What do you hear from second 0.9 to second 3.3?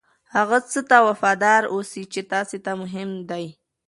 وفادار اوسئ چې تاسې ته مهم